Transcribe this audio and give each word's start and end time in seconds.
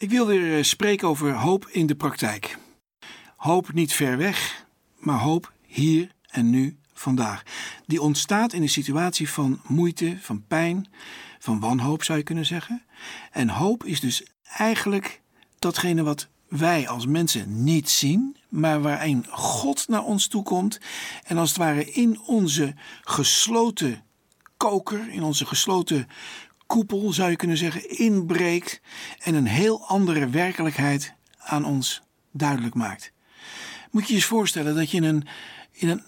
Ik 0.00 0.10
wil 0.10 0.26
weer 0.26 0.56
eh, 0.56 0.62
spreken 0.62 1.08
over 1.08 1.34
hoop 1.34 1.68
in 1.68 1.86
de 1.86 1.94
praktijk. 1.94 2.58
Hoop 3.36 3.72
niet 3.72 3.92
ver 3.92 4.16
weg, 4.16 4.66
maar 4.98 5.18
hoop 5.18 5.52
hier 5.66 6.10
en 6.26 6.50
nu, 6.50 6.76
vandaag. 6.92 7.42
Die 7.86 8.00
ontstaat 8.00 8.52
in 8.52 8.62
een 8.62 8.68
situatie 8.68 9.30
van 9.30 9.60
moeite, 9.66 10.16
van 10.20 10.44
pijn, 10.46 10.88
van 11.38 11.60
wanhoop 11.60 12.02
zou 12.02 12.18
je 12.18 12.24
kunnen 12.24 12.46
zeggen. 12.46 12.82
En 13.30 13.48
hoop 13.48 13.84
is 13.84 14.00
dus 14.00 14.22
eigenlijk 14.42 15.20
datgene 15.58 16.02
wat 16.02 16.28
wij 16.48 16.88
als 16.88 17.06
mensen 17.06 17.64
niet 17.64 17.90
zien, 17.90 18.36
maar 18.48 18.82
waarin 18.82 19.26
God 19.30 19.88
naar 19.88 20.04
ons 20.04 20.28
toe 20.28 20.42
komt 20.42 20.80
en 21.24 21.38
als 21.38 21.48
het 21.48 21.58
ware 21.58 21.90
in 21.90 22.20
onze 22.20 22.74
gesloten 23.00 24.02
koker, 24.56 25.08
in 25.10 25.22
onze 25.22 25.46
gesloten 25.46 26.08
koepel 26.68 27.12
zou 27.12 27.30
je 27.30 27.36
kunnen 27.36 27.56
zeggen, 27.56 27.98
inbreekt 27.98 28.80
en 29.18 29.34
een 29.34 29.46
heel 29.46 29.86
andere 29.86 30.28
werkelijkheid 30.28 31.14
aan 31.38 31.64
ons 31.64 32.02
duidelijk 32.32 32.74
maakt. 32.74 33.12
Moet 33.90 34.02
je 34.02 34.08
je 34.08 34.14
eens 34.14 34.24
voorstellen 34.24 34.74
dat 34.74 34.90
je 34.90 34.96
in 34.96 35.04
een, 35.04 35.26
in 35.72 35.88
een 35.88 36.02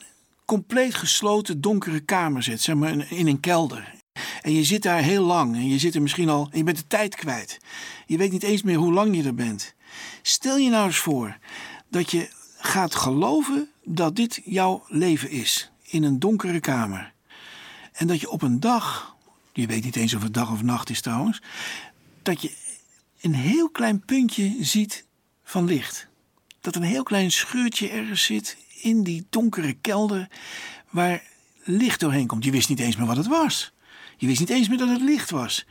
compleet 0.45 0.95
gesloten 0.95 1.61
donkere 1.61 2.01
kamer 2.01 2.43
zit, 2.43 2.61
zeg 2.61 2.75
maar 2.75 3.13
in 3.13 3.27
een 3.27 3.41
kelder. 3.41 3.95
En 4.43 4.53
je 4.53 4.65
zit 4.65 4.83
daar 4.83 5.03
heel 5.03 5.25
lang 5.25 5.55
en 5.55 5.69
je 5.69 5.79
zit 5.79 5.95
er 5.95 6.03
misschien 6.03 6.29
al 6.29 6.49
je 6.53 6.65
bent 6.65 6.77
de 6.77 6.87
tijd 6.87 7.15
kwijt. 7.15 7.59
Je 8.07 8.17
weet 8.17 8.33
niet 8.33 8.43
eens 8.43 8.63
meer 8.63 8.77
hoe 8.77 8.93
lang 8.93 9.17
je 9.17 9.23
er 9.23 9.35
bent. 9.35 9.75
Stel 10.23 10.57
je 10.57 10.71
nou 10.71 10.87
eens 10.87 10.99
voor 10.99 11.39
dat 11.91 12.11
je 12.11 12.31
gaat 12.59 12.95
geloven 12.95 13.69
dat 13.85 14.17
dit 14.17 14.41
jouw 14.45 14.85
leven 14.87 15.31
is 15.31 15.71
in 15.83 16.03
een 16.03 16.19
donkere 16.19 16.61
kamer. 16.61 17.13
En 17.93 18.07
dat 18.07 18.21
je 18.21 18.31
op 18.31 18.43
een 18.43 18.61
dag, 18.61 19.17
je 19.53 19.67
weet 19.67 19.85
niet 19.85 19.97
eens 19.97 20.15
of 20.15 20.23
het 20.23 20.35
dag 20.35 20.51
of 20.51 20.63
nacht 20.63 20.91
is 20.91 21.01
trouwens, 21.01 21.43
dat 22.23 22.43
je 22.43 22.53
een 23.21 23.35
heel 23.35 23.71
klein 23.71 24.05
puntje 24.05 24.57
ziet 24.61 25.05
van 25.45 25.65
licht. 25.65 26.09
Dat 26.61 26.77
een 26.77 26.83
heel 26.83 27.03
klein 27.03 27.31
scheurtje 27.31 27.89
ergens 27.89 28.25
zit 28.25 28.57
in 28.83 29.03
die 29.03 29.27
donkere 29.31 29.73
kelder 29.73 30.29
waar 30.91 31.23
licht 31.63 32.01
doorheen 32.01 32.27
komt. 32.27 32.45
Je 32.45 32.51
wist 32.51 32.69
niet 32.69 32.81
eens 32.81 32.97
meer 32.97 33.07
wat 33.07 33.17
het 33.17 33.27
was. 33.27 33.73
Je 34.17 34.27
wist 34.27 34.41
niet 34.41 34.51
eens 34.51 34.69
meer 34.69 34.79
dat 34.79 34.89
het 34.89 35.01
licht 35.01 35.31
was. 35.31 35.67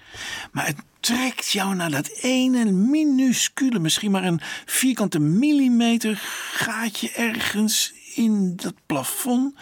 Maar 0.52 0.66
het 0.66 0.78
trekt 1.00 1.52
jou 1.52 1.76
naar 1.76 1.92
dat 1.92 2.08
ene 2.08 2.72
minuscule, 2.72 3.80
misschien 3.80 4.12
maar 4.12 4.24
een 4.24 4.42
vierkante 4.66 5.20
millimeter 5.20 6.18
gaatje 6.54 7.12
ergens 7.12 7.94
in 8.16 8.56
dat 8.56 8.74
plafond. 8.86 9.56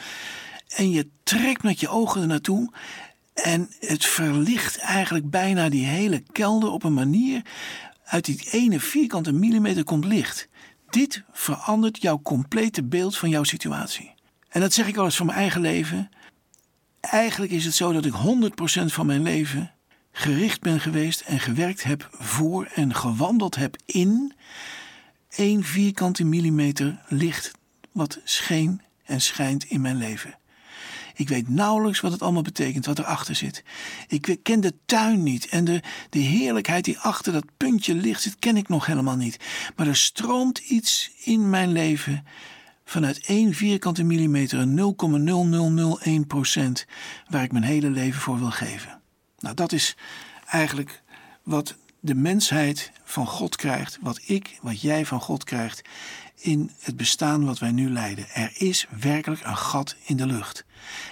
En 0.68 0.90
je 0.90 1.08
trekt 1.24 1.64
met 1.64 1.80
je 1.80 1.90
ogen 1.90 2.22
er 2.22 2.28
naartoe. 2.28 2.72
En 3.44 3.70
het 3.80 4.06
verlicht 4.06 4.78
eigenlijk 4.78 5.30
bijna 5.30 5.70
die 5.70 5.86
hele 5.86 6.24
kelder 6.32 6.70
op 6.70 6.84
een 6.84 6.94
manier. 6.94 7.42
Uit 8.04 8.26
die 8.26 8.48
ene 8.52 8.80
vierkante 8.80 9.32
millimeter 9.32 9.84
komt 9.84 10.06
licht. 10.06 10.48
Dit 10.90 11.24
verandert 11.32 12.02
jouw 12.02 12.22
complete 12.22 12.84
beeld 12.84 13.18
van 13.18 13.30
jouw 13.30 13.44
situatie. 13.44 14.14
En 14.50 14.62
dat 14.62 14.74
zeg 14.74 14.88
ik 14.88 14.96
wel 14.96 15.06
eens 15.06 15.16
van 15.16 15.26
mijn 15.26 15.38
eigen 15.38 15.62
leven. 15.62 16.10
Eigenlijk 17.00 17.52
is 17.52 17.66
het 17.66 17.76
zo 17.76 17.92
dat 17.92 18.06
ik 18.06 18.14
100% 18.14 18.86
van 18.86 19.06
mijn 19.06 19.22
leven 19.22 19.72
gericht 20.12 20.62
ben 20.62 20.80
geweest 20.80 21.22
en 21.22 21.40
gewerkt 21.40 21.84
heb 21.84 22.10
voor 22.12 22.66
en 22.66 22.96
gewandeld 22.96 23.56
heb 23.56 23.76
in 23.86 24.34
één 25.30 25.64
vierkante 25.64 26.24
millimeter 26.24 27.02
licht 27.08 27.52
wat 27.92 28.20
scheen 28.24 28.82
en 29.04 29.22
schijnt 29.22 29.64
in 29.64 29.82
mijn 29.82 29.98
leven. 29.98 30.38
Ik 31.18 31.30
weet 31.30 31.50
nauwelijks 31.50 32.00
wat 32.00 32.12
het 32.12 32.22
allemaal 32.22 32.42
betekent, 32.42 32.86
wat 32.86 33.00
erachter 33.00 33.36
zit. 33.36 33.64
Ik 34.08 34.38
ken 34.44 34.60
de 34.60 34.74
tuin 34.86 35.24
niet 35.24 35.48
en 35.48 35.66
de, 35.66 35.82
de 36.10 36.20
heerlijkheid 36.20 36.86
die 36.86 37.00
achter 37.00 37.34
dat 37.34 37.46
puntje 37.58 37.94
licht 37.94 38.22
zit, 38.22 38.40
ken 38.40 38.58
ik 38.58 38.68
nog 38.68 38.86
helemaal 38.86 39.16
niet. 39.16 39.40
Maar 39.76 39.88
er 39.88 39.96
stroomt 39.96 40.58
iets 40.58 41.12
in 41.24 41.50
mijn 41.50 41.72
leven 41.72 42.26
vanuit 42.86 43.26
één 43.26 43.54
vierkante 43.54 44.04
millimeter, 44.04 44.60
een 44.60 46.22
0,0001 46.24 46.28
procent, 46.28 46.86
waar 47.30 47.44
ik 47.44 47.52
mijn 47.52 47.64
hele 47.64 47.90
leven 47.90 48.22
voor 48.22 48.40
wil 48.40 48.52
geven. 48.52 49.02
Nou, 49.40 49.56
dat 49.56 49.72
is 49.72 49.96
eigenlijk 50.46 51.04
wat 51.44 51.76
de 52.00 52.16
mensheid 52.16 52.92
van 53.04 53.28
God 53.28 53.56
krijgt, 53.56 53.98
wat 54.02 54.22
ik, 54.26 54.58
wat 54.62 54.82
jij 54.82 55.06
van 55.06 55.22
God 55.22 55.44
krijgt 55.44 55.82
in 56.40 56.72
het 56.80 56.98
bestaan 56.98 57.46
wat 57.46 57.60
wij 57.60 57.72
nu 57.72 57.90
leiden. 57.90 58.30
Er 58.30 58.52
is 58.54 58.88
werkelijk 59.00 59.46
een 59.46 59.58
gat 59.58 59.96
in 60.06 60.18
de 60.18 60.26
lucht. 60.26 60.66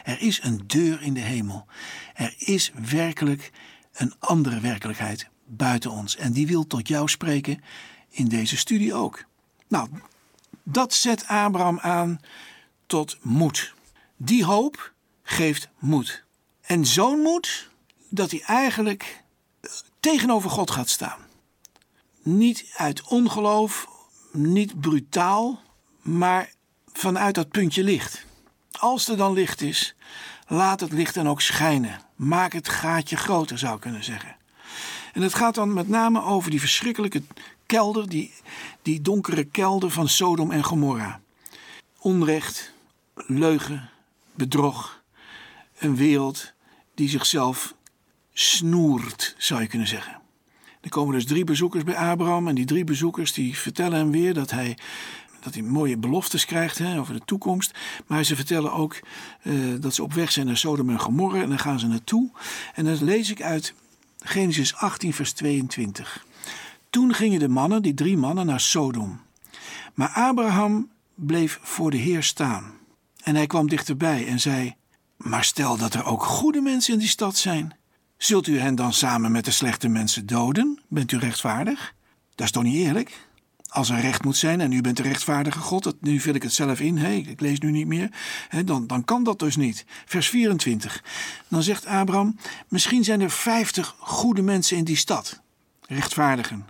Er 0.03 0.21
is 0.21 0.43
een 0.43 0.63
deur 0.67 1.01
in 1.01 1.13
de 1.13 1.19
hemel. 1.19 1.65
Er 2.13 2.35
is 2.37 2.71
werkelijk 2.89 3.51
een 3.93 4.13
andere 4.19 4.59
werkelijkheid 4.59 5.27
buiten 5.45 5.91
ons. 5.91 6.15
En 6.15 6.31
die 6.31 6.47
wil 6.47 6.67
tot 6.67 6.87
jou 6.87 7.09
spreken 7.09 7.63
in 8.09 8.27
deze 8.27 8.57
studie 8.57 8.93
ook. 8.93 9.25
Nou, 9.67 9.89
dat 10.63 10.93
zet 10.93 11.27
Abraham 11.27 11.79
aan 11.79 12.19
tot 12.85 13.17
moed. 13.21 13.73
Die 14.17 14.45
hoop 14.45 14.93
geeft 15.23 15.69
moed. 15.79 16.23
En 16.61 16.85
zo'n 16.85 17.19
moed 17.19 17.69
dat 18.09 18.31
hij 18.31 18.41
eigenlijk 18.41 19.23
tegenover 19.99 20.49
God 20.49 20.71
gaat 20.71 20.89
staan. 20.89 21.19
Niet 22.23 22.65
uit 22.77 23.01
ongeloof, 23.01 23.87
niet 24.35 24.79
brutaal, 24.79 25.61
maar 26.01 26.51
vanuit 26.93 27.35
dat 27.35 27.49
puntje 27.49 27.83
licht. 27.83 28.25
Als 28.71 29.07
er 29.07 29.17
dan 29.17 29.33
licht 29.33 29.61
is, 29.61 29.95
laat 30.47 30.79
het 30.79 30.91
licht 30.91 31.13
dan 31.13 31.29
ook 31.29 31.41
schijnen. 31.41 31.99
Maak 32.15 32.53
het 32.53 32.69
gaatje 32.69 33.17
groter, 33.17 33.57
zou 33.57 33.75
ik 33.75 33.81
kunnen 33.81 34.03
zeggen. 34.03 34.35
En 35.13 35.21
het 35.21 35.33
gaat 35.33 35.55
dan 35.55 35.73
met 35.73 35.87
name 35.87 36.23
over 36.23 36.51
die 36.51 36.59
verschrikkelijke 36.59 37.23
kelder, 37.65 38.09
die, 38.09 38.33
die 38.81 39.01
donkere 39.01 39.43
kelder 39.43 39.91
van 39.91 40.09
Sodom 40.09 40.51
en 40.51 40.63
Gomorra. 40.63 41.21
Onrecht, 41.99 42.73
leugen, 43.13 43.89
bedrog. 44.33 45.03
Een 45.77 45.95
wereld 45.95 46.53
die 46.95 47.09
zichzelf 47.09 47.75
snoert, 48.33 49.35
zou 49.37 49.61
je 49.61 49.67
kunnen 49.67 49.87
zeggen. 49.87 50.21
Er 50.85 50.91
komen 50.91 51.13
dus 51.13 51.25
drie 51.25 51.43
bezoekers 51.43 51.83
bij 51.83 51.95
Abraham 51.95 52.47
en 52.47 52.55
die 52.55 52.65
drie 52.65 52.83
bezoekers 52.83 53.33
die 53.33 53.57
vertellen 53.57 53.97
hem 53.97 54.11
weer 54.11 54.33
dat 54.33 54.51
hij, 54.51 54.77
dat 55.39 55.53
hij 55.53 55.63
mooie 55.63 55.97
beloftes 55.97 56.45
krijgt 56.45 56.77
hè, 56.77 56.99
over 56.99 57.13
de 57.13 57.21
toekomst. 57.25 57.71
Maar 58.07 58.23
ze 58.23 58.35
vertellen 58.35 58.73
ook 58.73 58.99
uh, 59.43 59.75
dat 59.79 59.95
ze 59.95 60.03
op 60.03 60.13
weg 60.13 60.31
zijn 60.31 60.45
naar 60.45 60.57
Sodom 60.57 60.89
en 60.89 60.99
Gomorra 60.99 61.41
en 61.41 61.49
dan 61.49 61.59
gaan 61.59 61.79
ze 61.79 61.87
naartoe. 61.87 62.29
En 62.73 62.85
dan 62.85 63.03
lees 63.03 63.29
ik 63.29 63.41
uit 63.41 63.73
Genesis 64.19 64.75
18 64.75 65.13
vers 65.13 65.31
22. 65.31 66.25
Toen 66.89 67.13
gingen 67.13 67.39
de 67.39 67.49
mannen, 67.49 67.81
die 67.81 67.93
drie 67.93 68.17
mannen, 68.17 68.45
naar 68.45 68.59
Sodom. 68.59 69.19
Maar 69.93 70.09
Abraham 70.09 70.89
bleef 71.15 71.59
voor 71.61 71.91
de 71.91 71.97
Heer 71.97 72.23
staan. 72.23 72.73
En 73.23 73.35
hij 73.35 73.47
kwam 73.47 73.69
dichterbij 73.69 74.27
en 74.27 74.39
zei: 74.39 74.75
Maar 75.17 75.43
stel 75.43 75.77
dat 75.77 75.93
er 75.93 76.05
ook 76.05 76.23
goede 76.23 76.61
mensen 76.61 76.93
in 76.93 76.99
die 76.99 77.07
stad 77.07 77.37
zijn. 77.37 77.75
Zult 78.17 78.47
u 78.47 78.59
hen 78.59 78.75
dan 78.75 78.93
samen 78.93 79.31
met 79.31 79.45
de 79.45 79.51
slechte 79.51 79.87
mensen 79.87 80.25
doden? 80.25 80.79
Bent 80.87 81.11
u 81.11 81.17
rechtvaardig? 81.17 81.93
Dat 82.35 82.45
is 82.45 82.51
toch 82.51 82.63
niet 82.63 82.75
eerlijk? 82.75 83.27
Als 83.67 83.89
er 83.89 83.99
recht 83.99 84.23
moet 84.23 84.37
zijn 84.37 84.61
en 84.61 84.71
u 84.71 84.81
bent 84.81 84.97
de 84.97 85.03
rechtvaardige 85.03 85.59
God, 85.59 85.95
nu 86.01 86.19
vul 86.19 86.33
ik 86.33 86.43
het 86.43 86.53
zelf 86.53 86.79
in, 86.79 86.97
hey, 86.97 87.19
ik 87.19 87.39
lees 87.39 87.59
nu 87.59 87.71
niet 87.71 87.87
meer, 87.87 88.09
dan, 88.65 88.87
dan 88.87 89.03
kan 89.03 89.23
dat 89.23 89.39
dus 89.39 89.55
niet. 89.55 89.85
Vers 90.05 90.29
24. 90.29 91.03
Dan 91.47 91.63
zegt 91.63 91.85
Abraham: 91.85 92.39
Misschien 92.67 93.03
zijn 93.03 93.21
er 93.21 93.31
vijftig 93.31 93.95
goede 93.99 94.41
mensen 94.41 94.77
in 94.77 94.83
die 94.83 94.95
stad, 94.95 95.41
rechtvaardigen. 95.87 96.65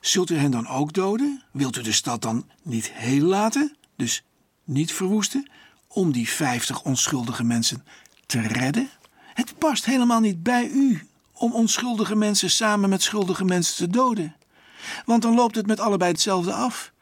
Zult 0.00 0.30
u 0.30 0.36
hen 0.36 0.50
dan 0.50 0.66
ook 0.66 0.92
doden? 0.92 1.42
Wilt 1.52 1.76
u 1.76 1.82
de 1.82 1.92
stad 1.92 2.22
dan 2.22 2.46
niet 2.62 2.90
heel 2.92 3.24
laten, 3.24 3.76
dus 3.96 4.24
niet 4.64 4.92
verwoesten, 4.92 5.50
om 5.88 6.12
die 6.12 6.28
vijftig 6.28 6.82
onschuldige 6.82 7.44
mensen 7.44 7.84
te 8.26 8.40
redden? 8.40 8.90
Het 9.40 9.58
past 9.58 9.84
helemaal 9.84 10.20
niet 10.20 10.42
bij 10.42 10.68
u 10.68 11.08
om 11.32 11.52
onschuldige 11.52 12.16
mensen 12.16 12.50
samen 12.50 12.88
met 12.88 13.02
schuldige 13.02 13.44
mensen 13.44 13.76
te 13.76 13.88
doden. 13.88 14.36
Want 15.04 15.22
dan 15.22 15.34
loopt 15.34 15.54
het 15.54 15.66
met 15.66 15.80
allebei 15.80 16.10
hetzelfde 16.10 16.52
af. 16.52 16.92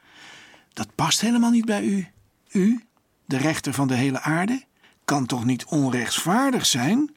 Dat 0.73 0.95
past 0.95 1.21
helemaal 1.21 1.51
niet 1.51 1.65
bij 1.65 1.85
u. 1.85 2.07
U, 2.51 2.85
de 3.25 3.37
rechter 3.37 3.73
van 3.75 3.89
de 3.89 3.95
hele 3.95 4.21
aarde, 4.21 4.65
kan 5.05 5.27
toch 5.27 5.45
niet 5.45 5.65
onrechtvaardig 5.65 6.67
zijn? 6.67 7.15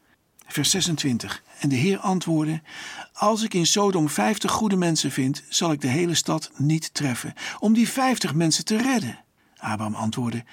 Vers 0.48 0.70
26. 0.70 1.44
En 1.60 1.70
de 1.70 1.76
Heer 1.76 1.98
antwoordde: 1.98 2.62
Als 3.14 3.44
ik 3.44 3.54
in 3.54 3.68
Sodom 3.68 4.10
vijftig 4.10 4.52
goede 4.52 4.76
mensen 4.76 5.12
vind, 5.12 5.44
zal 5.50 5.72
ik 5.72 5.82
de 5.82 5.88
hele 5.88 6.16
stad 6.16 6.52
niet 6.58 6.94
treffen, 6.94 7.34
om 7.60 7.74
die 7.74 7.90
vijftig 7.90 8.34
mensen 8.34 8.66
te 8.66 8.78
redden. 8.78 9.20
Abraham 9.58 9.96
antwoordde: 9.96 10.44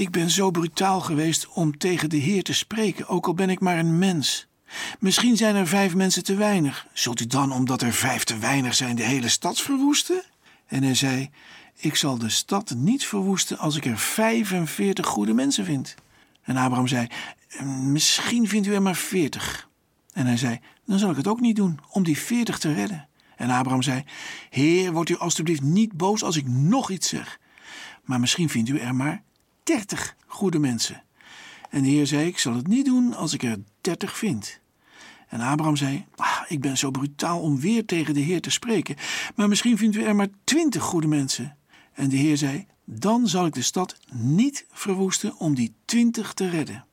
ik 0.00 0.10
ben 0.10 0.30
zo 0.30 0.50
brutaal 0.50 1.00
geweest 1.00 1.48
om 1.48 1.78
tegen 1.78 2.10
de 2.10 2.16
Heer 2.16 2.42
te 2.42 2.52
spreken, 2.52 3.08
ook 3.08 3.26
al 3.26 3.34
ben 3.34 3.50
ik 3.50 3.60
maar 3.60 3.78
een 3.78 3.98
mens. 3.98 4.46
Misschien 4.98 5.36
zijn 5.36 5.54
er 5.54 5.66
vijf 5.66 5.94
mensen 5.94 6.24
te 6.24 6.34
weinig. 6.34 6.86
Zult 6.92 7.20
u 7.20 7.26
dan, 7.26 7.52
omdat 7.52 7.82
er 7.82 7.92
vijf 7.92 8.24
te 8.24 8.38
weinig 8.38 8.74
zijn, 8.74 8.96
de 8.96 9.02
hele 9.02 9.28
stad 9.28 9.60
verwoesten? 9.60 10.22
En 10.66 10.82
hij 10.82 10.94
zei: 10.94 11.30
Ik 11.76 11.94
zal 11.94 12.18
de 12.18 12.28
stad 12.28 12.74
niet 12.76 13.06
verwoesten 13.06 13.58
als 13.58 13.76
ik 13.76 13.84
er 13.84 13.98
45 13.98 15.06
goede 15.06 15.34
mensen 15.34 15.64
vind. 15.64 15.94
En 16.42 16.56
Abraham 16.56 16.86
zei: 16.86 17.06
Misschien 17.82 18.48
vindt 18.48 18.66
u 18.66 18.74
er 18.74 18.82
maar 18.82 18.96
40. 18.96 19.68
En 20.12 20.26
hij 20.26 20.36
zei: 20.36 20.58
Dan 20.86 20.98
zal 20.98 21.10
ik 21.10 21.16
het 21.16 21.28
ook 21.28 21.40
niet 21.40 21.56
doen, 21.56 21.80
om 21.90 22.02
die 22.02 22.18
40 22.18 22.58
te 22.58 22.72
redden. 22.72 23.08
En 23.36 23.50
Abraham 23.50 23.82
zei: 23.82 24.04
Heer, 24.50 24.92
wordt 24.92 25.10
u 25.10 25.16
alstublieft 25.16 25.62
niet 25.62 25.92
boos 25.92 26.22
als 26.22 26.36
ik 26.36 26.48
nog 26.48 26.90
iets 26.90 27.08
zeg. 27.08 27.38
Maar 28.04 28.20
misschien 28.20 28.48
vindt 28.48 28.68
u 28.68 28.78
er 28.78 28.94
maar 28.94 29.22
dertig 29.76 30.16
goede 30.26 30.58
mensen. 30.58 31.02
En 31.70 31.82
de 31.82 31.88
Heer 31.88 32.06
zei: 32.06 32.26
Ik 32.26 32.38
zal 32.38 32.54
het 32.54 32.66
niet 32.66 32.84
doen 32.84 33.14
als 33.14 33.32
ik 33.32 33.42
er 33.42 33.58
dertig 33.80 34.16
vind. 34.18 34.60
En 35.28 35.40
Abraham 35.40 35.76
zei: 35.76 36.06
ah, 36.16 36.40
Ik 36.48 36.60
ben 36.60 36.78
zo 36.78 36.90
brutaal 36.90 37.40
om 37.40 37.60
weer 37.60 37.84
tegen 37.84 38.14
de 38.14 38.20
Heer 38.20 38.40
te 38.40 38.50
spreken. 38.50 38.96
Maar 39.34 39.48
misschien 39.48 39.78
vindt 39.78 39.96
u 39.96 40.02
er 40.02 40.16
maar 40.16 40.28
twintig 40.44 40.82
goede 40.82 41.06
mensen. 41.06 41.56
En 41.92 42.08
de 42.08 42.16
Heer 42.16 42.36
zei: 42.36 42.66
Dan 42.84 43.28
zal 43.28 43.46
ik 43.46 43.54
de 43.54 43.62
stad 43.62 43.96
niet 44.12 44.66
verwoesten 44.70 45.36
om 45.36 45.54
die 45.54 45.74
twintig 45.84 46.32
te 46.32 46.48
redden. 46.48 46.84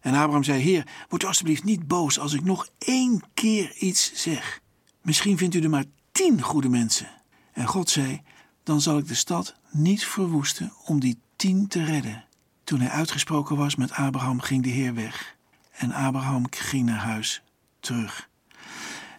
En 0.00 0.14
Abraham 0.14 0.44
zei: 0.44 0.62
Heer, 0.62 0.86
word 1.08 1.24
alstublieft 1.24 1.64
niet 1.64 1.86
boos 1.86 2.18
als 2.18 2.32
ik 2.32 2.44
nog 2.44 2.68
één 2.78 3.22
keer 3.34 3.74
iets 3.76 4.12
zeg. 4.14 4.60
Misschien 5.02 5.38
vindt 5.38 5.54
u 5.54 5.60
er 5.60 5.70
maar 5.70 5.84
tien 6.12 6.42
goede 6.42 6.68
mensen. 6.68 7.08
En 7.52 7.66
God 7.66 7.90
zei: 7.90 8.22
Dan 8.64 8.80
zal 8.80 8.98
ik 8.98 9.08
de 9.08 9.14
stad 9.14 9.54
niet 9.70 10.04
verwoesten 10.04 10.72
om 10.84 11.00
die 11.00 11.18
tien 11.36 11.68
te 11.68 11.84
redden. 11.84 12.24
Toen 12.64 12.80
hij 12.80 12.90
uitgesproken 12.90 13.56
was 13.56 13.76
met 13.76 13.92
Abraham, 13.92 14.40
ging 14.40 14.62
de 14.62 14.68
Heer 14.68 14.94
weg. 14.94 15.36
En 15.70 15.92
Abraham 15.92 16.46
ging 16.50 16.86
naar 16.86 16.98
huis 16.98 17.42
terug. 17.80 18.28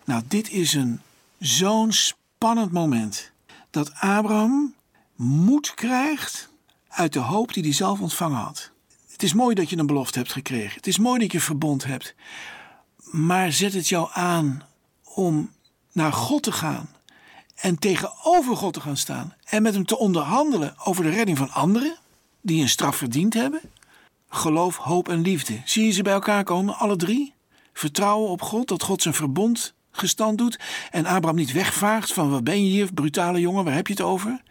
Nou, 0.05 0.23
dit 0.27 0.49
is 0.49 0.73
een 0.73 1.01
zo'n 1.39 1.91
spannend 1.91 2.71
moment. 2.71 3.31
Dat 3.69 3.93
Abraham 3.93 4.73
moed 5.15 5.73
krijgt 5.73 6.49
uit 6.87 7.13
de 7.13 7.19
hoop 7.19 7.53
die 7.53 7.63
hij 7.63 7.73
zelf 7.73 7.99
ontvangen 7.99 8.39
had. 8.39 8.71
Het 9.11 9.23
is 9.23 9.33
mooi 9.33 9.55
dat 9.55 9.69
je 9.69 9.77
een 9.77 9.85
belofte 9.85 10.19
hebt 10.19 10.31
gekregen. 10.31 10.75
Het 10.75 10.87
is 10.87 10.97
mooi 10.97 11.19
dat 11.19 11.31
je 11.31 11.39
verbond 11.39 11.83
hebt. 11.83 12.15
Maar 13.11 13.51
zet 13.51 13.73
het 13.73 13.87
jou 13.87 14.09
aan 14.13 14.63
om 15.03 15.51
naar 15.91 16.13
God 16.13 16.43
te 16.43 16.51
gaan 16.51 16.89
en 17.55 17.79
tegenover 17.79 18.55
God 18.55 18.73
te 18.73 18.81
gaan 18.81 18.97
staan 18.97 19.33
en 19.43 19.61
met 19.61 19.73
hem 19.73 19.85
te 19.85 19.97
onderhandelen 19.97 20.75
over 20.83 21.03
de 21.03 21.09
redding 21.09 21.37
van 21.37 21.51
anderen 21.51 21.97
die 22.41 22.61
een 22.61 22.69
straf 22.69 22.95
verdiend 22.95 23.33
hebben? 23.33 23.61
Geloof, 24.29 24.77
hoop 24.77 25.09
en 25.09 25.21
liefde. 25.21 25.61
Zie 25.65 25.85
je 25.85 25.91
ze 25.91 26.03
bij 26.03 26.13
elkaar 26.13 26.43
komen, 26.43 26.75
alle 26.75 26.95
drie? 26.95 27.33
Vertrouwen 27.73 28.29
op 28.29 28.41
God, 28.41 28.67
dat 28.67 28.83
God 28.83 29.01
zijn 29.01 29.13
verbond 29.13 29.73
gestand 29.91 30.37
doet 30.37 30.59
en 30.91 31.05
Abraham 31.05 31.35
niet 31.35 31.51
wegvaagt 31.51 32.13
van 32.13 32.29
wat 32.29 32.43
ben 32.43 32.65
je 32.65 32.69
hier, 32.69 32.93
brutale 32.93 33.39
jongen, 33.39 33.63
waar 33.63 33.73
heb 33.73 33.87
je 33.87 33.93
het 33.93 34.01
over? 34.01 34.41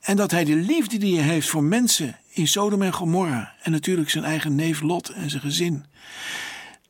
En 0.00 0.16
dat 0.16 0.30
hij 0.30 0.44
de 0.44 0.54
liefde 0.54 0.96
die 0.96 1.18
hij 1.18 1.28
heeft 1.28 1.48
voor 1.48 1.62
mensen 1.62 2.18
in 2.28 2.48
Sodom 2.48 2.82
en 2.82 2.92
Gomorra 2.92 3.54
en 3.62 3.70
natuurlijk 3.70 4.10
zijn 4.10 4.24
eigen 4.24 4.54
neef 4.54 4.80
Lot 4.80 5.08
en 5.08 5.30
zijn 5.30 5.42
gezin, 5.42 5.84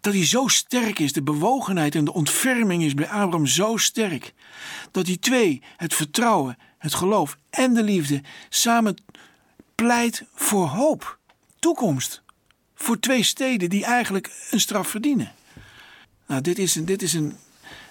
dat 0.05 0.15
hij 0.15 0.27
zo 0.27 0.49
sterk 0.49 0.99
is, 0.99 1.13
de 1.13 1.23
bewogenheid 1.23 1.95
en 1.95 2.05
de 2.05 2.13
ontferming 2.13 2.83
is 2.83 2.95
bij 2.95 3.09
Abraham 3.09 3.47
zo 3.47 3.77
sterk, 3.77 4.35
dat 4.91 5.05
die 5.05 5.19
twee, 5.19 5.63
het 5.77 5.95
vertrouwen, 5.95 6.59
het 6.79 6.95
geloof 6.95 7.39
en 7.51 7.75
de 7.75 7.83
liefde, 7.83 8.23
samen 8.49 8.97
pleit 9.75 10.25
voor 10.35 10.67
hoop, 10.67 11.19
toekomst, 11.59 12.23
voor 12.75 13.01
twee 13.01 13.23
steden 13.23 13.71
die 13.71 13.85
eigenlijk 13.85 14.49
een 14.51 14.61
straf 14.61 14.89
verdienen. 14.89 15.33
Nou, 16.27 16.41
dit 16.41 16.59
is 16.59 16.75
een, 16.75 16.85
dit 16.85 17.03
is 17.03 17.13
een, 17.13 17.37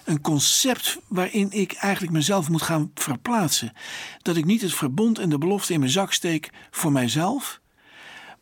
een 0.03 0.21
concept 0.21 0.99
waarin 1.07 1.51
ik 1.51 1.73
eigenlijk 1.73 2.13
mezelf 2.13 2.49
moet 2.49 2.61
gaan 2.61 2.91
verplaatsen. 2.93 3.73
Dat 4.21 4.35
ik 4.35 4.45
niet 4.45 4.61
het 4.61 4.73
verbond 4.73 5.19
en 5.19 5.29
de 5.29 5.37
belofte 5.37 5.73
in 5.73 5.79
mijn 5.79 5.91
zak 5.91 6.13
steek 6.13 6.49
voor 6.71 6.91
mijzelf, 6.91 7.61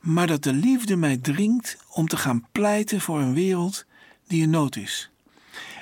maar 0.01 0.27
dat 0.27 0.43
de 0.43 0.53
liefde 0.53 0.95
mij 0.95 1.17
dringt 1.17 1.77
om 1.89 2.07
te 2.07 2.17
gaan 2.17 2.47
pleiten 2.51 3.01
voor 3.01 3.19
een 3.19 3.33
wereld 3.33 3.85
die 4.27 4.41
in 4.41 4.49
nood 4.49 4.75
is. 4.75 5.09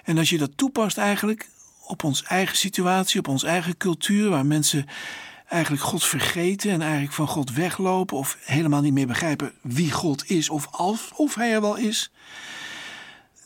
En 0.04 0.18
als 0.18 0.30
je 0.30 0.38
dat 0.38 0.57
toepast 0.57 0.98
eigenlijk 0.98 1.50
op 1.88 2.04
onze 2.04 2.25
eigen 2.25 2.57
situatie, 2.57 3.19
op 3.19 3.27
onze 3.27 3.48
eigen 3.48 3.77
cultuur, 3.77 4.30
waar 4.30 4.45
mensen 4.45 4.86
eigenlijk 5.48 5.83
God 5.83 6.04
vergeten 6.04 6.71
en 6.71 6.81
eigenlijk 6.81 7.13
van 7.13 7.27
God 7.27 7.54
weglopen 7.54 8.18
of 8.18 8.38
helemaal 8.42 8.81
niet 8.81 8.94
meer 8.94 9.07
begrijpen 9.07 9.54
wie 9.62 9.92
God 9.92 10.30
is 10.30 10.50
of 10.50 10.68
of, 10.68 11.12
of 11.16 11.36
hij 11.36 11.54
er 11.54 11.62
wel 11.62 11.75
is, 11.75 12.12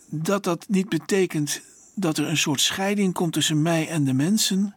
dat 0.09 0.43
dat 0.43 0.65
niet 0.69 0.89
betekent 0.89 1.61
dat 1.95 2.17
er 2.17 2.27
een 2.27 2.37
soort 2.37 2.61
scheiding 2.61 3.13
komt 3.13 3.33
tussen 3.33 3.61
mij 3.61 3.87
en 3.87 4.03
de 4.03 4.13
mensen, 4.13 4.75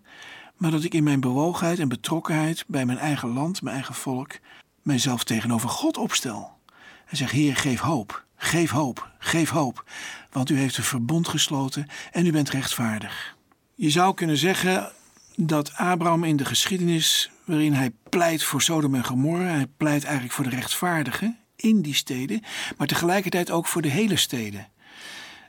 maar 0.56 0.70
dat 0.70 0.84
ik 0.84 0.94
in 0.94 1.04
mijn 1.04 1.20
bewogenheid 1.20 1.78
en 1.78 1.88
betrokkenheid 1.88 2.64
bij 2.66 2.86
mijn 2.86 2.98
eigen 2.98 3.28
land, 3.28 3.62
mijn 3.62 3.74
eigen 3.74 3.94
volk, 3.94 4.38
mijzelf 4.86 5.24
tegenover 5.24 5.68
God 5.68 5.96
opstel. 5.96 6.58
En 7.06 7.16
zeg: 7.16 7.30
Heer, 7.30 7.56
geef 7.56 7.80
hoop, 7.80 8.24
geef 8.36 8.70
hoop, 8.70 9.10
geef 9.18 9.50
hoop, 9.50 9.84
want 10.30 10.50
u 10.50 10.58
heeft 10.58 10.76
een 10.76 10.84
verbond 10.84 11.28
gesloten 11.28 11.86
en 12.12 12.26
u 12.26 12.32
bent 12.32 12.50
rechtvaardig. 12.50 13.36
Je 13.74 13.90
zou 13.90 14.14
kunnen 14.14 14.36
zeggen 14.36 14.92
dat 15.36 15.74
Abraham 15.74 16.24
in 16.24 16.36
de 16.36 16.44
geschiedenis 16.44 17.30
waarin 17.44 17.72
hij 17.72 17.92
pleit 18.08 18.42
voor 18.42 18.62
Sodom 18.62 18.94
en 18.94 19.04
Gomorra, 19.04 19.44
hij 19.44 19.66
pleit 19.76 20.04
eigenlijk 20.04 20.34
voor 20.34 20.44
de 20.44 20.56
rechtvaardigen 20.56 21.38
in 21.56 21.82
die 21.82 21.94
steden, 21.94 22.42
maar 22.76 22.86
tegelijkertijd 22.86 23.50
ook 23.50 23.66
voor 23.66 23.82
de 23.82 23.88
hele 23.88 24.16
steden. 24.16 24.68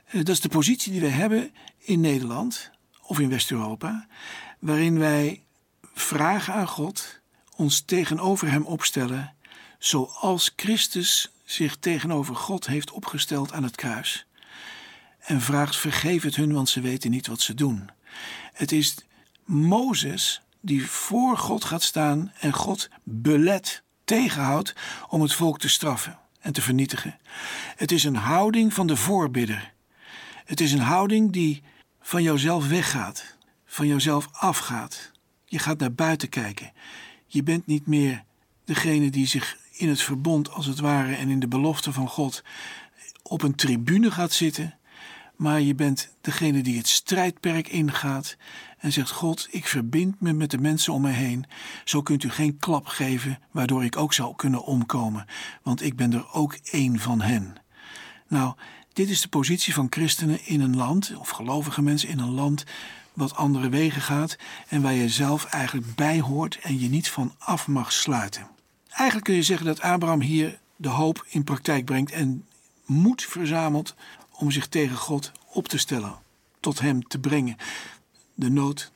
Eh, 0.04 0.14
dat 0.14 0.28
is 0.28 0.40
de 0.40 0.48
positie 0.48 0.92
die 0.92 1.00
wij 1.00 1.10
hebben 1.10 1.50
in 1.78 2.00
Nederland 2.00 2.70
of 3.02 3.20
in 3.20 3.28
West-Europa, 3.28 4.06
waarin 4.58 4.98
wij 4.98 5.42
vragen 5.94 6.54
aan 6.54 6.68
God, 6.68 7.20
ons 7.58 7.80
tegenover 7.80 8.50
Hem 8.50 8.64
opstellen, 8.64 9.34
zoals 9.78 10.52
Christus 10.56 11.30
zich 11.44 11.76
tegenover 11.76 12.36
God 12.36 12.66
heeft 12.66 12.90
opgesteld 12.90 13.52
aan 13.52 13.62
het 13.62 13.76
kruis. 13.76 14.26
En 15.18 15.40
vraagt: 15.40 15.76
vergeef 15.76 16.22
het 16.22 16.36
hun, 16.36 16.52
want 16.52 16.68
ze 16.68 16.80
weten 16.80 17.10
niet 17.10 17.26
wat 17.26 17.40
ze 17.40 17.54
doen. 17.54 17.90
Het 18.52 18.72
is 18.72 18.94
Mozes 19.44 20.42
die 20.60 20.86
voor 20.86 21.38
God 21.38 21.64
gaat 21.64 21.82
staan 21.82 22.32
en 22.40 22.52
God 22.52 22.88
belet, 23.02 23.82
tegenhoudt 24.04 24.74
om 25.08 25.22
het 25.22 25.32
volk 25.32 25.58
te 25.58 25.68
straffen 25.68 26.18
en 26.40 26.52
te 26.52 26.62
vernietigen. 26.62 27.18
Het 27.76 27.92
is 27.92 28.04
een 28.04 28.16
houding 28.16 28.74
van 28.74 28.86
de 28.86 28.96
voorbidder. 28.96 29.72
Het 30.44 30.60
is 30.60 30.72
een 30.72 30.78
houding 30.78 31.32
die 31.32 31.62
van 32.00 32.22
jouzelf 32.22 32.68
weggaat, 32.68 33.36
van 33.66 33.86
jouzelf 33.86 34.28
afgaat. 34.32 35.10
Je 35.44 35.58
gaat 35.58 35.78
naar 35.78 35.92
buiten 35.92 36.28
kijken. 36.28 36.72
Je 37.30 37.42
bent 37.42 37.66
niet 37.66 37.86
meer 37.86 38.24
degene 38.64 39.10
die 39.10 39.26
zich 39.26 39.56
in 39.72 39.88
het 39.88 40.02
verbond, 40.02 40.50
als 40.50 40.66
het 40.66 40.78
ware, 40.78 41.14
en 41.14 41.28
in 41.28 41.40
de 41.40 41.48
belofte 41.48 41.92
van 41.92 42.08
God 42.08 42.42
op 43.22 43.42
een 43.42 43.54
tribune 43.54 44.10
gaat 44.10 44.32
zitten, 44.32 44.78
maar 45.36 45.60
je 45.60 45.74
bent 45.74 46.14
degene 46.20 46.62
die 46.62 46.76
het 46.76 46.88
strijdperk 46.88 47.68
ingaat 47.68 48.36
en 48.78 48.92
zegt: 48.92 49.10
God, 49.10 49.48
ik 49.50 49.66
verbind 49.66 50.20
me 50.20 50.32
met 50.32 50.50
de 50.50 50.58
mensen 50.58 50.92
om 50.92 51.02
me 51.02 51.10
heen. 51.10 51.44
Zo 51.84 52.02
kunt 52.02 52.24
u 52.24 52.30
geen 52.30 52.56
klap 52.58 52.86
geven, 52.86 53.38
waardoor 53.50 53.84
ik 53.84 53.96
ook 53.96 54.12
zou 54.12 54.36
kunnen 54.36 54.64
omkomen, 54.64 55.26
want 55.62 55.82
ik 55.82 55.96
ben 55.96 56.12
er 56.12 56.32
ook 56.32 56.58
één 56.62 56.98
van 56.98 57.20
hen. 57.20 57.54
Nou, 58.28 58.54
dit 58.92 59.10
is 59.10 59.20
de 59.20 59.28
positie 59.28 59.74
van 59.74 59.86
christenen 59.90 60.46
in 60.46 60.60
een 60.60 60.76
land, 60.76 61.14
of 61.16 61.28
gelovige 61.28 61.82
mensen 61.82 62.08
in 62.08 62.18
een 62.18 62.34
land, 62.34 62.64
wat 63.18 63.34
andere 63.34 63.68
wegen 63.68 64.02
gaat 64.02 64.36
en 64.68 64.82
waar 64.82 64.92
je 64.92 65.08
zelf 65.08 65.44
eigenlijk 65.44 65.94
bij 65.94 66.20
hoort 66.20 66.58
en 66.58 66.78
je 66.78 66.88
niet 66.88 67.10
van 67.10 67.34
af 67.38 67.66
mag 67.66 67.92
sluiten. 67.92 68.48
Eigenlijk 68.88 69.24
kun 69.24 69.34
je 69.34 69.42
zeggen 69.42 69.66
dat 69.66 69.80
Abraham 69.80 70.20
hier 70.20 70.58
de 70.76 70.88
hoop 70.88 71.26
in 71.28 71.44
praktijk 71.44 71.84
brengt 71.84 72.12
en 72.12 72.46
moed 72.86 73.22
verzamelt 73.22 73.94
om 74.30 74.50
zich 74.50 74.66
tegen 74.66 74.96
God 74.96 75.32
op 75.52 75.68
te 75.68 75.78
stellen, 75.78 76.18
tot 76.60 76.80
Hem 76.80 77.08
te 77.08 77.18
brengen. 77.18 77.56
De 78.34 78.50
nood 78.50 78.92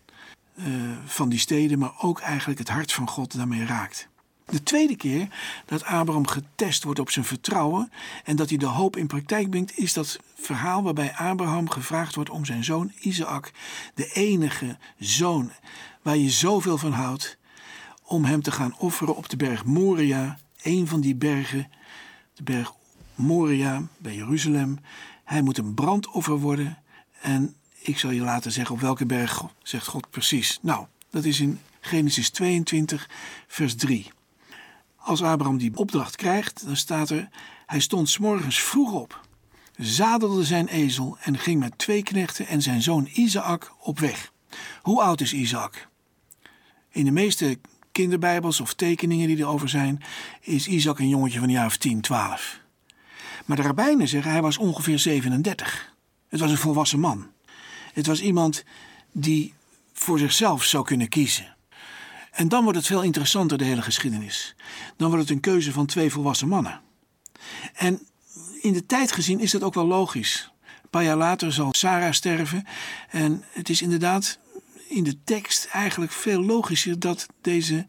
uh, 0.54 0.66
van 1.04 1.28
die 1.28 1.38
steden, 1.38 1.78
maar 1.78 1.92
ook 1.98 2.20
eigenlijk 2.20 2.58
het 2.58 2.68
hart 2.68 2.92
van 2.92 3.08
God 3.08 3.36
daarmee 3.36 3.64
raakt. 3.64 4.08
De 4.46 4.62
tweede 4.62 4.96
keer 4.96 5.28
dat 5.66 5.84
Abraham 5.84 6.26
getest 6.26 6.84
wordt 6.84 6.99
op 6.99 7.11
zijn 7.11 7.25
vertrouwen 7.25 7.92
en 8.25 8.37
dat 8.37 8.49
hij 8.49 8.58
de 8.58 8.66
hoop 8.66 8.96
in 8.96 9.06
praktijk 9.06 9.50
brengt, 9.50 9.78
is 9.78 9.92
dat 9.92 10.18
verhaal 10.34 10.82
waarbij 10.82 11.12
Abraham 11.12 11.70
gevraagd 11.70 12.14
wordt 12.14 12.30
om 12.30 12.44
zijn 12.44 12.64
zoon 12.64 12.92
Isaac, 13.00 13.52
de 13.94 14.11
enige 14.12 14.76
zoon 14.99 15.52
waar 16.02 16.16
je 16.16 16.30
zoveel 16.30 16.78
van 16.78 16.92
houdt, 16.92 17.38
om 18.02 18.25
hem 18.25 18.42
te 18.42 18.52
gaan 18.52 18.75
offeren 18.78 19.16
op 19.16 19.28
de 19.28 19.37
berg 19.37 19.64
Moria, 19.64 20.38
een 20.62 20.88
van 20.88 21.00
die 21.00 21.14
bergen, 21.14 21.70
de 22.34 22.42
berg 22.42 22.72
Moria 23.14 23.82
bij 23.99 24.14
Jeruzalem. 24.14 24.78
Hij 25.25 25.42
moet 25.42 25.58
een 25.58 25.75
brandoffer 25.75 26.38
worden 26.38 26.78
en 27.20 27.54
ik 27.78 27.99
zal 27.99 28.11
je 28.11 28.20
laten 28.20 28.52
zeggen 28.52 28.75
op 28.75 28.80
welke 28.80 29.06
berg 29.06 29.42
zegt 29.62 29.87
God 29.87 30.11
precies. 30.11 30.58
Nou, 30.62 30.87
dat 31.11 31.25
is 31.25 31.40
in 31.40 31.61
Genesis 31.80 32.30
22, 32.30 33.11
vers 33.46 33.75
3. 33.75 34.11
Als 35.04 35.23
Abraham 35.23 35.59
die 35.59 35.76
opdracht 35.76 36.16
krijgt, 36.16 36.66
dan 36.66 36.76
staat 36.76 37.11
er: 37.11 37.28
Hij 37.66 37.80
stond 37.80 38.09
s 38.09 38.18
morgens 38.18 38.62
vroeg 38.62 38.92
op, 38.92 39.21
zadelde 39.76 40.44
zijn 40.44 40.66
ezel 40.68 41.16
en 41.21 41.38
ging 41.38 41.61
met 41.61 41.78
twee 41.78 42.02
knechten 42.02 42.47
en 42.47 42.62
zijn 42.62 42.82
zoon 42.82 43.09
Isaac 43.12 43.73
op 43.78 43.99
weg. 43.99 44.32
Hoe 44.82 45.02
oud 45.02 45.21
is 45.21 45.32
Isaac? 45.32 45.88
In 46.90 47.04
de 47.04 47.11
meeste 47.11 47.59
kinderbijbels 47.92 48.61
of 48.61 48.75
tekeningen 48.75 49.26
die 49.26 49.38
erover 49.38 49.68
zijn, 49.68 50.02
is 50.40 50.66
Isaac 50.66 50.99
een 50.99 51.09
jongetje 51.09 51.38
van 51.38 51.49
een 51.49 51.54
jaar 51.54 51.66
of 51.66 51.76
10, 51.76 52.00
12. 52.00 52.61
Maar 53.44 53.56
de 53.56 53.62
rabbijnen 53.62 54.09
zeggen 54.09 54.30
hij 54.30 54.42
was 54.42 54.59
ongeveer 54.59 54.99
37. 54.99 55.94
Het 56.28 56.40
was 56.40 56.50
een 56.50 56.56
volwassen 56.56 57.00
man. 57.00 57.26
Het 57.92 58.06
was 58.06 58.21
iemand 58.21 58.64
die 59.12 59.54
voor 59.92 60.18
zichzelf 60.18 60.64
zou 60.64 60.85
kunnen 60.85 61.09
kiezen. 61.09 61.56
En 62.32 62.48
dan 62.48 62.62
wordt 62.62 62.78
het 62.78 62.86
veel 62.86 63.02
interessanter, 63.02 63.58
de 63.58 63.64
hele 63.64 63.82
geschiedenis. 63.82 64.54
Dan 64.96 65.08
wordt 65.08 65.22
het 65.22 65.32
een 65.32 65.40
keuze 65.40 65.72
van 65.72 65.86
twee 65.86 66.10
volwassen 66.10 66.48
mannen. 66.48 66.80
En 67.74 68.06
in 68.60 68.72
de 68.72 68.86
tijd 68.86 69.12
gezien 69.12 69.40
is 69.40 69.50
dat 69.50 69.62
ook 69.62 69.74
wel 69.74 69.86
logisch. 69.86 70.50
Een 70.82 70.88
paar 70.90 71.04
jaar 71.04 71.16
later 71.16 71.52
zal 71.52 71.74
Sarah 71.74 72.12
sterven. 72.12 72.66
En 73.10 73.44
het 73.50 73.68
is 73.68 73.82
inderdaad 73.82 74.38
in 74.88 75.04
de 75.04 75.24
tekst 75.24 75.64
eigenlijk 75.64 76.12
veel 76.12 76.42
logischer 76.42 76.98
dat 76.98 77.26
deze 77.40 77.86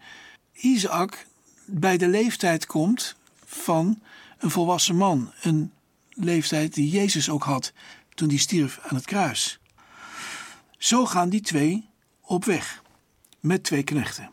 Isaac 0.53 1.25
bij 1.65 1.97
de 1.97 2.07
leeftijd 2.07 2.65
komt 2.65 3.15
van 3.45 4.01
een 4.37 4.51
volwassen 4.51 4.95
man. 4.95 5.31
Een 5.41 5.71
leeftijd 6.09 6.73
die 6.73 6.89
Jezus 6.89 7.29
ook 7.29 7.43
had 7.43 7.73
toen 8.13 8.29
hij 8.29 8.37
stierf 8.37 8.79
aan 8.81 8.95
het 8.95 9.05
kruis. 9.05 9.59
Zo 10.77 11.05
gaan 11.05 11.29
die 11.29 11.41
twee 11.41 11.89
op 12.21 12.45
weg 12.45 12.82
met 13.43 13.63
twee 13.63 13.83
knechten. 13.83 14.29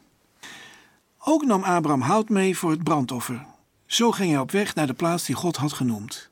Ook 1.19 1.45
nam 1.45 1.63
Abraham 1.63 2.01
hout 2.01 2.29
mee 2.29 2.57
voor 2.57 2.71
het 2.71 2.83
brandoffer. 2.83 3.47
Zo 3.87 4.11
ging 4.11 4.31
hij 4.31 4.41
op 4.41 4.51
weg 4.51 4.75
naar 4.75 4.87
de 4.87 4.93
plaats 4.93 5.25
die 5.25 5.35
God 5.35 5.57
had 5.57 5.73
genoemd. 5.73 6.31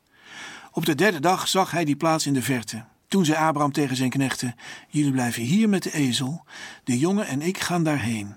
Op 0.72 0.86
de 0.86 0.94
derde 0.94 1.20
dag 1.20 1.48
zag 1.48 1.70
hij 1.70 1.84
die 1.84 1.96
plaats 1.96 2.26
in 2.26 2.32
de 2.32 2.42
verte. 2.42 2.84
Toen 3.08 3.24
zei 3.24 3.38
Abraham 3.38 3.72
tegen 3.72 3.96
zijn 3.96 4.10
knechten: 4.10 4.54
Jullie 4.88 5.12
blijven 5.12 5.42
hier 5.42 5.68
met 5.68 5.82
de 5.82 5.92
ezel, 5.92 6.44
de 6.84 6.98
jongen 6.98 7.26
en 7.26 7.42
ik 7.42 7.58
gaan 7.58 7.82
daarheen. 7.82 8.34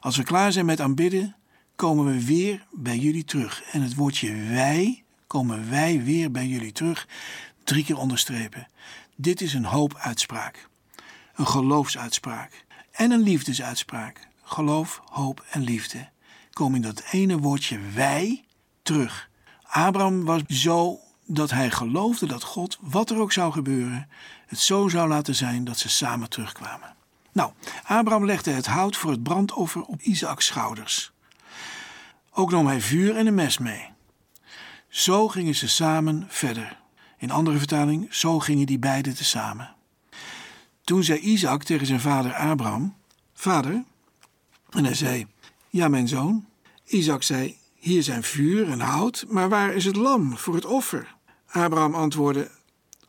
Als 0.00 0.16
we 0.16 0.22
klaar 0.22 0.52
zijn 0.52 0.66
met 0.66 0.80
aanbidden, 0.80 1.36
komen 1.76 2.04
we 2.04 2.24
weer 2.24 2.66
bij 2.70 2.98
jullie 2.98 3.24
terug. 3.24 3.62
En 3.62 3.82
het 3.82 3.94
woordje 3.94 4.34
wij, 4.34 5.04
komen 5.26 5.70
wij 5.70 6.02
weer 6.02 6.30
bij 6.30 6.46
jullie 6.46 6.72
terug, 6.72 7.08
drie 7.64 7.84
keer 7.84 7.98
onderstrepen. 7.98 8.68
Dit 9.16 9.40
is 9.40 9.54
een 9.54 9.64
hoopuitspraak, 9.64 10.68
een 11.34 11.46
geloofsuitspraak 11.46 12.66
en 12.98 13.10
een 13.10 13.22
liefdesuitspraak. 13.22 14.28
Geloof, 14.42 15.02
hoop 15.04 15.44
en 15.50 15.62
liefde 15.62 16.08
komen 16.52 16.76
in 16.76 16.82
dat 16.82 17.04
ene 17.10 17.38
woordje 17.38 17.78
wij 17.94 18.44
terug. 18.82 19.28
Abraham 19.62 20.24
was 20.24 20.42
zo 20.46 21.00
dat 21.26 21.50
hij 21.50 21.70
geloofde 21.70 22.26
dat 22.26 22.42
God, 22.42 22.78
wat 22.80 23.10
er 23.10 23.18
ook 23.18 23.32
zou 23.32 23.52
gebeuren, 23.52 24.08
het 24.46 24.58
zo 24.58 24.88
zou 24.88 25.08
laten 25.08 25.34
zijn 25.34 25.64
dat 25.64 25.78
ze 25.78 25.88
samen 25.88 26.30
terugkwamen. 26.30 26.94
Nou, 27.32 27.52
Abraham 27.84 28.24
legde 28.24 28.50
het 28.50 28.66
hout 28.66 28.96
voor 28.96 29.10
het 29.10 29.22
brandoffer 29.22 29.82
op 29.82 30.00
Isaaks 30.00 30.46
schouders. 30.46 31.12
Ook 32.30 32.50
nam 32.50 32.66
hij 32.66 32.80
vuur 32.80 33.16
en 33.16 33.26
een 33.26 33.34
mes 33.34 33.58
mee. 33.58 33.88
Zo 34.88 35.28
gingen 35.28 35.54
ze 35.54 35.68
samen 35.68 36.26
verder. 36.28 36.80
In 37.18 37.30
andere 37.30 37.58
vertaling, 37.58 38.14
zo 38.14 38.38
gingen 38.38 38.66
die 38.66 38.78
beiden 38.78 39.14
tezamen. 39.14 39.76
Toen 40.88 41.04
zei 41.04 41.18
Isaac 41.18 41.62
tegen 41.62 41.86
zijn 41.86 42.00
vader 42.00 42.34
Abraham: 42.34 42.94
Vader. 43.34 43.84
En 44.70 44.84
hij 44.84 44.94
zei: 44.94 45.26
Ja, 45.70 45.88
mijn 45.88 46.08
zoon. 46.08 46.46
Isaac 46.84 47.22
zei: 47.22 47.56
Hier 47.74 48.02
zijn 48.02 48.22
vuur 48.22 48.70
en 48.70 48.80
hout, 48.80 49.24
maar 49.28 49.48
waar 49.48 49.74
is 49.74 49.84
het 49.84 49.96
lam 49.96 50.36
voor 50.36 50.54
het 50.54 50.64
offer? 50.64 51.16
Abraham 51.46 51.94
antwoordde: 51.94 52.50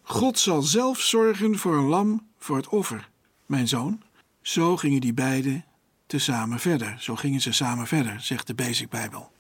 God 0.02 0.40
zal 0.40 0.62
zelf 0.62 1.00
zorgen 1.00 1.58
voor 1.58 1.78
een 1.78 1.88
lam 1.88 2.28
voor 2.40 2.56
het 2.56 2.68
offer, 2.68 3.10
mijn 3.46 3.68
zoon. 3.68 4.02
Zo 4.42 4.78
gingen 4.78 5.02
die 5.02 5.14
beiden 5.14 5.66
tezamen 6.06 6.60
verder. 6.60 6.96
Zo 7.00 7.16
gingen 7.16 7.42
ze 7.42 7.52
samen 7.52 7.88
verder, 7.88 8.22
zegt 8.22 8.48
de 8.48 8.54
Basic 8.54 8.90
Bijbel. 8.90 9.32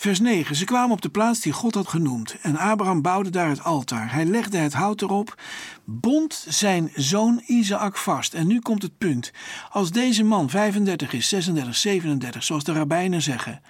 Vers 0.00 0.20
9. 0.20 0.56
Ze 0.56 0.64
kwamen 0.64 0.90
op 0.90 1.00
de 1.00 1.08
plaats 1.08 1.40
die 1.40 1.52
God 1.52 1.74
had 1.74 1.88
genoemd. 1.88 2.36
En 2.42 2.56
Abraham 2.56 3.02
bouwde 3.02 3.30
daar 3.30 3.48
het 3.48 3.64
altaar. 3.64 4.12
Hij 4.12 4.24
legde 4.24 4.58
het 4.58 4.72
hout 4.72 5.02
erop, 5.02 5.40
bond 5.84 6.44
zijn 6.48 6.90
zoon 6.94 7.42
Isaac 7.46 7.96
vast. 7.96 8.34
En 8.34 8.46
nu 8.46 8.60
komt 8.60 8.82
het 8.82 8.98
punt. 8.98 9.32
Als 9.70 9.90
deze 9.90 10.24
man 10.24 10.50
35 10.50 11.12
is, 11.12 11.28
36, 11.28 11.76
37, 11.76 12.42
zoals 12.44 12.64
de 12.64 12.72
rabbijnen 12.72 13.22
zeggen. 13.22 13.62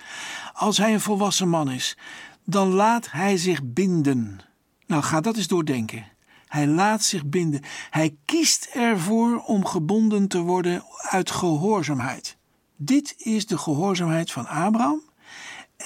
Als 0.53 0.79
hij 0.79 0.93
een 0.93 1.01
volwassen 1.01 1.49
man 1.49 1.71
is, 1.71 1.97
dan 2.45 2.69
laat 2.69 3.11
hij 3.11 3.37
zich 3.37 3.61
binden. 3.65 4.41
Nou, 4.87 5.03
ga 5.03 5.21
dat 5.21 5.37
eens 5.37 5.49
doordenken. 5.49 6.07
Hij 6.47 6.67
laat 6.67 7.03
zich 7.03 7.27
binden. 7.27 7.61
Hij 7.91 8.17
kiest 8.25 8.69
ervoor 8.75 9.43
om 9.47 9.65
gebonden 9.65 10.29
te 10.29 10.41
worden 10.41 10.83
uit 11.11 11.31
gehoorzaamheid. 11.31 12.37
Dit 12.77 13.15
is 13.17 13.47
de 13.47 13.59
gehoorzaamheid 13.59 14.31
van 14.31 14.47
Abraham 14.47 15.08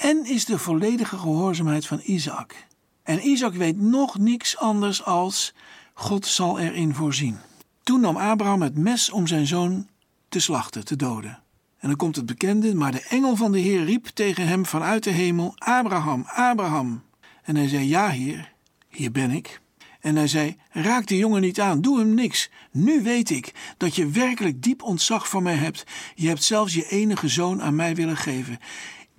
en 0.01 0.25
is 0.25 0.45
de 0.45 0.57
volledige 0.57 1.17
gehoorzaamheid 1.17 1.87
van 1.87 2.01
Isaac. 2.03 2.67
En 3.03 3.27
Isaac 3.27 3.53
weet 3.53 3.81
nog 3.81 4.17
niks 4.17 4.57
anders 4.57 5.03
als 5.03 5.53
God 5.93 6.25
zal 6.25 6.59
erin 6.59 6.93
voorzien. 6.93 7.37
Toen 7.83 8.01
nam 8.01 8.17
Abraham 8.17 8.61
het 8.61 8.77
mes 8.77 9.09
om 9.09 9.27
zijn 9.27 9.47
zoon 9.47 9.87
te 10.29 10.39
slachten, 10.39 10.85
te 10.85 10.95
doden. 10.95 11.41
En 11.79 11.87
dan 11.87 11.97
komt 11.97 12.15
het 12.15 12.25
bekende, 12.25 12.75
maar 12.75 12.91
de 12.91 13.05
engel 13.09 13.35
van 13.35 13.51
de 13.51 13.59
Heer 13.59 13.83
riep 13.83 14.05
tegen 14.05 14.47
hem 14.47 14.65
vanuit 14.65 15.03
de 15.03 15.09
hemel: 15.09 15.53
Abraham, 15.57 16.23
Abraham. 16.27 17.03
En 17.43 17.55
hij 17.55 17.67
zei: 17.67 17.87
Ja, 17.87 18.09
Heer, 18.09 18.53
hier 18.89 19.11
ben 19.11 19.31
ik. 19.31 19.61
En 19.99 20.15
hij 20.15 20.27
zei: 20.27 20.57
Raak 20.69 21.07
de 21.07 21.17
jongen 21.17 21.41
niet 21.41 21.59
aan, 21.59 21.81
doe 21.81 21.99
hem 21.99 22.13
niks. 22.13 22.49
Nu 22.71 23.03
weet 23.03 23.29
ik 23.29 23.51
dat 23.77 23.95
je 23.95 24.07
werkelijk 24.07 24.63
diep 24.63 24.83
ontzag 24.83 25.27
voor 25.27 25.41
mij 25.43 25.55
hebt. 25.55 25.83
Je 26.15 26.27
hebt 26.27 26.43
zelfs 26.43 26.73
je 26.73 26.89
enige 26.89 27.27
zoon 27.27 27.61
aan 27.61 27.75
mij 27.75 27.95
willen 27.95 28.17
geven. 28.17 28.59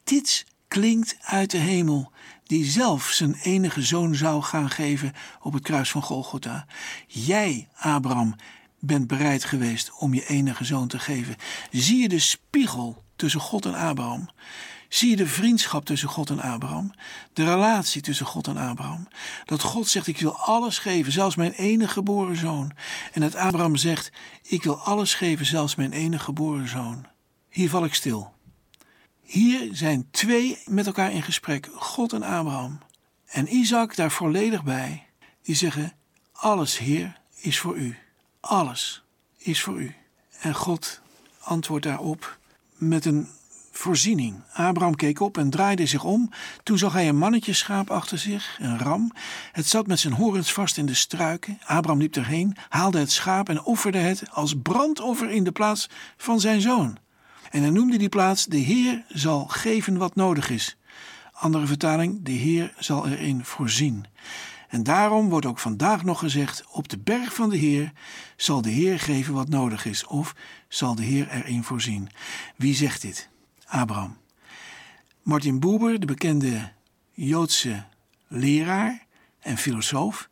Dit 0.05 0.47
klinkt 0.75 1.17
uit 1.21 1.51
de 1.51 1.59
hemel, 1.59 2.11
die 2.47 2.65
zelf 2.65 3.11
zijn 3.11 3.35
enige 3.35 3.83
zoon 3.83 4.15
zou 4.15 4.43
gaan 4.43 4.71
geven 4.71 5.13
op 5.41 5.53
het 5.53 5.63
kruis 5.63 5.91
van 5.91 6.03
Golgotha. 6.03 6.67
Jij, 7.07 7.69
Abraham, 7.77 8.35
bent 8.81 9.07
bereid 9.07 9.45
geweest 9.45 9.93
om 9.99 10.15
je 10.15 10.27
enige 10.27 10.65
zoon 10.65 10.89
te 10.89 10.99
geven. 10.99 11.37
Zie 11.71 12.03
je 12.03 12.09
de 12.09 12.19
spiegel 12.19 13.03
tussen 13.17 13.41
God 13.41 13.67
en 13.67 13.75
Abraham? 13.75 14.29
Zie 14.89 15.11
je 15.11 15.17
de 15.17 15.27
vriendschap 15.27 15.85
tussen 15.85 16.09
God 16.09 16.31
en 16.31 16.41
Abraham? 16.41 16.93
De 17.33 17.45
relatie 17.45 18.03
tussen 18.03 18.27
God 18.27 18.47
en 18.47 18.57
Abraham? 18.57 19.09
Dat 19.45 19.63
God 19.63 19.89
zegt: 19.89 20.07
Ik 20.07 20.19
wil 20.19 20.37
alles 20.37 20.79
geven, 20.79 21.13
zelfs 21.13 21.37
mijn 21.37 21.53
enige 21.53 21.93
geboren 21.93 22.37
zoon. 22.37 22.73
En 23.13 23.21
dat 23.21 23.35
Abraham 23.35 23.77
zegt: 23.77 24.13
Ik 24.43 24.63
wil 24.63 24.79
alles 24.79 25.15
geven, 25.15 25.47
zelfs 25.47 25.75
mijn 25.75 25.93
enige 25.93 26.25
geboren 26.25 26.69
zoon. 26.69 27.07
Hier 27.49 27.71
val 27.71 27.85
ik 27.85 27.95
stil. 27.95 28.34
Hier 29.25 29.69
zijn 29.73 30.09
twee 30.11 30.59
met 30.67 30.87
elkaar 30.87 31.13
in 31.13 31.23
gesprek, 31.23 31.69
God 31.75 32.13
en 32.13 32.23
Abraham. 32.23 32.79
En 33.27 33.57
Isaac 33.57 33.97
daar 33.97 34.11
volledig 34.11 34.65
bij. 34.65 35.07
Die 35.43 35.55
zeggen: 35.55 35.93
Alles, 36.33 36.79
Heer, 36.79 37.21
is 37.41 37.59
voor 37.59 37.77
u. 37.77 37.99
Alles 38.41 39.05
is 39.39 39.63
voor 39.63 39.81
u. 39.81 39.95
En 40.41 40.55
God 40.55 41.01
antwoordt 41.41 41.85
daarop 41.85 42.39
met 42.77 43.05
een 43.05 43.29
voorziening. 43.71 44.43
Abraham 44.53 44.95
keek 44.95 45.21
op 45.21 45.39
en 45.39 45.51
draaide 45.51 45.87
zich 45.87 46.05
om. 46.05 46.31
Toen 46.63 46.79
zag 46.79 46.93
hij 46.93 47.09
een 47.09 47.19
mannetje 47.19 47.53
schaap 47.53 47.91
achter 47.91 48.19
zich, 48.19 48.59
een 48.61 48.79
ram. 48.79 49.13
Het 49.53 49.67
zat 49.67 49.87
met 49.87 50.01
zijn 50.01 50.15
horens 50.15 50.53
vast 50.53 50.79
in 50.79 50.87
de 50.87 50.95
struiken. 50.95 51.59
Abraham 51.65 52.01
liep 52.01 52.17
erheen, 52.17 52.57
haalde 52.69 52.99
het 52.99 53.13
schaap 53.13 53.49
en 53.49 53.63
offerde 53.63 53.99
het 53.99 54.31
als 54.31 54.55
brandoffer 54.63 55.31
in 55.31 55.45
de 55.45 55.53
plaats 55.53 55.89
van 56.17 56.41
zijn 56.41 56.61
zoon. 56.61 56.99
En 57.55 57.63
hij 57.63 57.71
noemde 57.71 57.97
die 57.97 58.09
plaats: 58.09 58.45
De 58.45 58.57
Heer 58.57 59.05
zal 59.09 59.45
geven 59.47 59.97
wat 59.97 60.15
nodig 60.15 60.51
is. 60.51 60.77
Andere 61.33 61.67
vertaling: 61.67 62.25
De 62.25 62.33
Heer 62.33 62.75
zal 62.79 63.09
erin 63.09 63.45
voorzien. 63.45 64.07
En 64.69 64.83
daarom 64.83 65.29
wordt 65.29 65.47
ook 65.47 65.59
vandaag 65.59 66.05
nog 66.05 66.19
gezegd: 66.19 66.65
Op 66.71 66.89
de 66.89 66.99
berg 66.99 67.35
van 67.35 67.51
de 67.51 67.57
Heer 67.57 67.93
zal 68.37 68.63
de 68.63 68.71
Heer 68.71 69.01
geven 69.01 69.35
wat 69.35 69.49
nodig 69.49 69.85
is, 69.85 70.07
of 70.07 70.35
zal 70.69 70.95
de 70.95 71.03
Heer 71.03 71.29
erin 71.29 71.65
voorzien. 71.65 72.09
Wie 72.57 72.75
zegt 72.75 73.03
dit? 73.03 73.29
Abraham. 73.67 74.17
Martin 75.23 75.61
Buber, 75.61 76.01
de 76.01 76.07
bekende 76.07 76.73
Joodse 77.13 77.85
leraar 78.29 79.07
en 79.41 79.57
filosoof, 79.57 80.29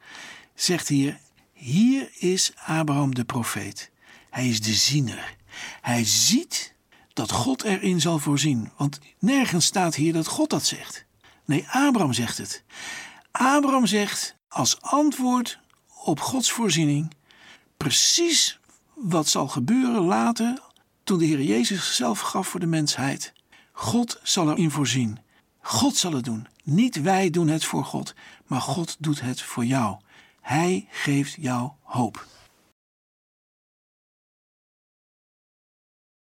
zegt 0.54 0.88
hier: 0.88 1.18
Hier 1.52 2.10
is 2.18 2.52
Abraham 2.64 3.14
de 3.14 3.24
profeet. 3.24 3.90
Hij 4.30 4.48
is 4.48 4.60
de 4.60 4.74
ziener. 4.74 5.36
Hij 5.80 6.04
ziet 6.04 6.72
dat 7.12 7.30
God 7.30 7.62
erin 7.62 8.00
zal 8.00 8.18
voorzien. 8.18 8.70
Want 8.76 8.98
nergens 9.18 9.64
staat 9.66 9.94
hier 9.94 10.12
dat 10.12 10.26
God 10.26 10.50
dat 10.50 10.64
zegt. 10.64 11.04
Nee, 11.44 11.66
Abraham 11.68 12.12
zegt 12.12 12.38
het. 12.38 12.64
Abraham 13.30 13.86
zegt 13.86 14.36
als 14.48 14.80
antwoord 14.80 15.58
op 16.04 16.20
Gods 16.20 16.50
voorziening 16.52 17.14
precies 17.76 18.60
wat 18.94 19.28
zal 19.28 19.48
gebeuren 19.48 20.02
later 20.02 20.62
toen 21.04 21.18
de 21.18 21.24
Heer 21.24 21.42
Jezus 21.42 21.86
zichzelf 21.86 22.20
gaf 22.20 22.48
voor 22.48 22.60
de 22.60 22.66
mensheid. 22.66 23.32
God 23.72 24.20
zal 24.22 24.50
erin 24.50 24.70
voorzien. 24.70 25.18
God 25.60 25.96
zal 25.96 26.12
het 26.12 26.24
doen. 26.24 26.46
Niet 26.64 27.00
wij 27.00 27.30
doen 27.30 27.48
het 27.48 27.64
voor 27.64 27.84
God, 27.84 28.14
maar 28.46 28.60
God 28.60 28.96
doet 28.98 29.20
het 29.20 29.42
voor 29.42 29.64
jou. 29.64 29.96
Hij 30.40 30.86
geeft 30.90 31.36
jou 31.40 31.70
hoop. 31.82 32.26